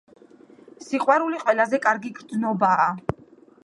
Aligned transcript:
სიყვარული 0.85 1.43
ყველაზე 1.43 1.83
კარგი 1.87 2.15
გრძნობაა 2.19 2.91